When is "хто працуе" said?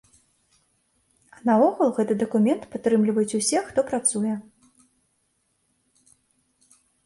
3.69-4.35